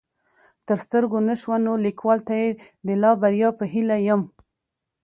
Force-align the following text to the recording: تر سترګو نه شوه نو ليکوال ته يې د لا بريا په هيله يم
تر 0.67 0.77
سترګو 0.85 1.19
نه 1.29 1.35
شوه 1.41 1.57
نو 1.65 1.73
ليکوال 1.85 2.19
ته 2.27 2.33
يې 2.41 2.49
د 2.87 2.89
لا 3.01 3.11
بريا 3.21 3.49
په 3.59 3.65
هيله 3.73 3.97
يم 4.07 4.21